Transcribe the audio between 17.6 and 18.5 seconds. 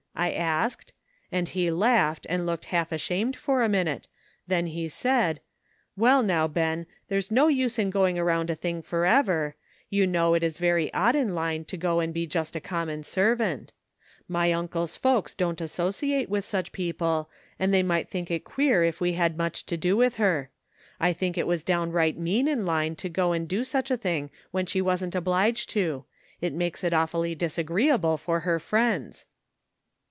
they might think it